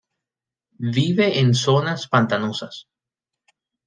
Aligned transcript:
Vive 0.95 1.27
en 1.41 1.53
zonas 1.53 2.07
pantanosas. 2.07 2.87